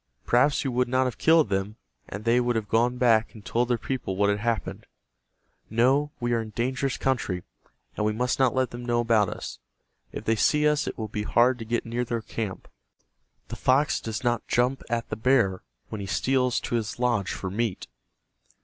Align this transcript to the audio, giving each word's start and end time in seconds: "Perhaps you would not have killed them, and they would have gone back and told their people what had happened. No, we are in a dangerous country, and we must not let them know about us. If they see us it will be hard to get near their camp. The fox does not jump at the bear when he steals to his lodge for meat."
"Perhaps 0.25 0.63
you 0.63 0.71
would 0.71 0.87
not 0.87 1.05
have 1.05 1.19
killed 1.19 1.49
them, 1.49 1.75
and 2.09 2.23
they 2.25 2.39
would 2.39 2.55
have 2.55 2.67
gone 2.67 2.97
back 2.97 3.35
and 3.35 3.45
told 3.45 3.67
their 3.67 3.77
people 3.77 4.15
what 4.15 4.31
had 4.31 4.39
happened. 4.39 4.87
No, 5.69 6.09
we 6.19 6.33
are 6.33 6.41
in 6.41 6.47
a 6.47 6.51
dangerous 6.51 6.97
country, 6.97 7.43
and 7.95 8.03
we 8.03 8.11
must 8.11 8.39
not 8.39 8.55
let 8.55 8.71
them 8.71 8.83
know 8.83 8.99
about 8.99 9.29
us. 9.29 9.59
If 10.11 10.25
they 10.25 10.35
see 10.35 10.67
us 10.67 10.87
it 10.87 10.97
will 10.97 11.07
be 11.07 11.21
hard 11.21 11.59
to 11.59 11.65
get 11.65 11.85
near 11.85 12.03
their 12.03 12.23
camp. 12.23 12.67
The 13.49 13.55
fox 13.55 14.01
does 14.01 14.23
not 14.23 14.47
jump 14.47 14.81
at 14.89 15.07
the 15.09 15.15
bear 15.15 15.61
when 15.89 16.01
he 16.01 16.07
steals 16.07 16.59
to 16.61 16.73
his 16.73 16.97
lodge 16.97 17.29
for 17.31 17.51
meat." 17.51 17.85